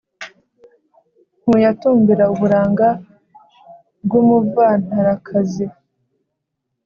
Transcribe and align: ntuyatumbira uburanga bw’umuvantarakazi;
ntuyatumbira 1.41 2.23
uburanga 2.33 2.89
bw’umuvantarakazi; 4.05 5.65